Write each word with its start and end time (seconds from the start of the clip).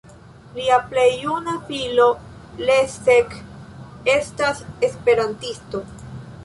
Lia 0.53 0.77
plej 0.93 1.03
juna 1.25 1.53
filo 1.67 2.07
Leszek 2.71 3.37
estas 4.17 4.67
esperantisto. 4.91 5.87